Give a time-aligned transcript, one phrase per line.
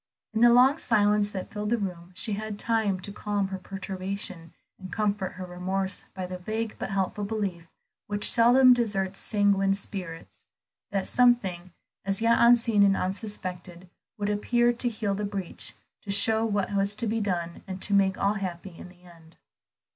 [0.33, 4.51] In the long silence that filled the room she had time to calm her perturbation
[4.79, 7.67] and comfort her remorse by the vague but helpful belief
[8.07, 10.47] which seldom deserts sanguine spirits,
[10.89, 11.71] that something,
[12.03, 16.95] as yet unseen and unsuspected, would appear to heal the breach, to show what was
[16.95, 19.37] to be done, and to make all happy in the end.